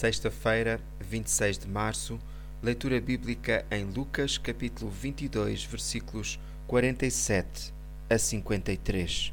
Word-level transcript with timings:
Sexta-feira, 0.00 0.80
26 0.98 1.58
de 1.58 1.68
março, 1.68 2.18
leitura 2.62 2.98
bíblica 2.98 3.66
em 3.70 3.84
Lucas, 3.84 4.38
capítulo 4.38 4.90
22, 4.90 5.64
versículos 5.64 6.40
47 6.66 7.74
a 8.08 8.16
53. 8.16 9.30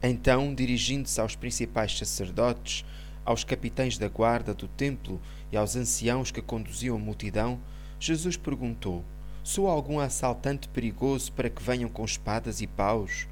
Então, 0.00 0.54
dirigindo-se 0.54 1.20
aos 1.20 1.34
principais 1.34 1.98
sacerdotes, 1.98 2.84
aos 3.24 3.42
capitães 3.42 3.98
da 3.98 4.06
guarda 4.06 4.54
do 4.54 4.68
templo 4.68 5.20
e 5.50 5.56
aos 5.56 5.74
anciãos 5.74 6.30
que 6.30 6.40
conduziam 6.40 6.94
a 6.94 7.00
multidão, 7.00 7.58
Jesus 7.98 8.36
perguntou: 8.36 9.04
Sou 9.42 9.66
algum 9.66 9.98
assaltante 9.98 10.68
perigoso 10.68 11.32
para 11.32 11.50
que 11.50 11.60
venham 11.60 11.90
com 11.90 12.04
espadas 12.04 12.60
e 12.60 12.68
paus? 12.68 13.26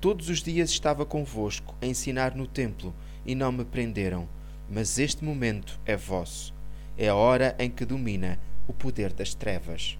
Todos 0.00 0.28
os 0.28 0.42
dias 0.42 0.70
estava 0.70 1.06
convosco 1.06 1.76
a 1.80 1.86
ensinar 1.86 2.34
no 2.34 2.48
templo 2.48 2.92
e 3.24 3.36
não 3.36 3.52
me 3.52 3.64
prenderam 3.64 4.28
mas 4.70 4.98
este 4.98 5.24
momento 5.24 5.78
é 5.86 5.96
vosso. 5.96 6.54
É 6.96 7.08
a 7.08 7.14
hora 7.14 7.54
em 7.58 7.70
que 7.70 7.84
domina 7.84 8.38
o 8.66 8.72
poder 8.72 9.12
das 9.12 9.34
trevas. 9.34 9.98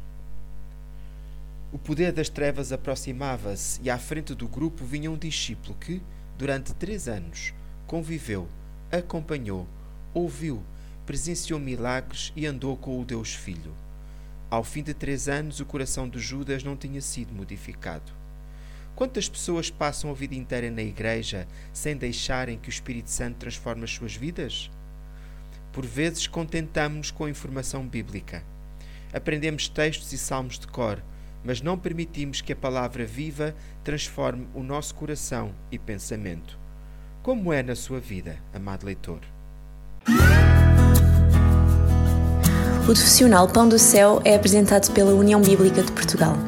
O 1.73 1.79
poder 1.79 2.13
das 2.13 2.29
trevas 2.29 2.73
aproximava-se 2.73 3.81
e 3.83 3.91
à 3.91 3.99
frente 3.99 4.35
do 4.35 4.49
grupo 4.49 4.85
vinha 4.85 5.11
um 5.11 5.17
discípulo 5.17 5.77
que, 5.79 6.03
durante 6.37 6.75
três 6.75 7.09
anos, 7.09 7.53
conviveu, 7.87 8.49
acompanhou, 8.91 9.67
ouviu, 10.15 10.63
presenciou 11.05 11.59
milagres 11.59 12.33
e 12.35 12.47
andou 12.47 12.77
com 12.77 13.01
o 13.01 13.05
Deus 13.05 13.35
Filho. 13.35 13.73
Ao 14.51 14.65
fim 14.65 14.83
de 14.83 14.95
três 14.95 15.29
anos, 15.29 15.61
o 15.61 15.67
coração 15.67 16.09
de 16.09 16.19
Judas 16.19 16.65
não 16.65 16.75
tinha 16.75 17.01
sido 17.03 17.35
modificado. 17.35 18.13
Quantas 18.99 19.29
pessoas 19.29 19.71
passam 19.71 20.11
a 20.11 20.13
vida 20.13 20.35
inteira 20.35 20.73
na 20.73 20.83
igreja 20.83 21.47
sem 21.73 21.97
deixarem 21.97 22.59
que 22.59 22.69
o 22.69 22.69
Espírito 22.69 23.09
Santo 23.09 23.37
transforme 23.37 23.85
as 23.85 23.93
suas 23.93 24.17
vidas? 24.17 24.69
Por 25.73 25.87
vezes 25.87 26.27
contentamos-nos 26.27 27.13
com 27.13 27.25
a 27.25 27.31
informação 27.31 27.87
bíblica. 27.87 28.43
Aprendemos 29.13 29.69
textos 29.69 30.13
e 30.13 30.19
salmos 30.19 30.59
de 30.59 30.67
cor, 30.67 31.01
mas 31.45 31.61
não 31.61 31.79
permitimos 31.79 32.41
que 32.41 32.53
a 32.53 32.57
palavra 32.57 33.07
viva 33.07 33.55
transforme 33.85 34.49
o 34.53 34.65
nosso 34.65 34.97
coração 34.97 35.55
e 35.71 35.79
pensamento. 35.79 36.59
Como 37.23 37.53
é 37.53 37.63
na 37.63 37.77
sua 37.77 38.01
vida, 38.01 38.37
amado 38.53 38.85
leitor? 38.85 39.21
O 42.83 42.85
profissional 42.85 43.47
Pão 43.47 43.69
do 43.69 43.79
Céu 43.79 44.21
é 44.25 44.35
apresentado 44.35 44.93
pela 44.93 45.13
União 45.13 45.41
Bíblica 45.41 45.85
de 45.85 45.93
Portugal. 45.93 46.48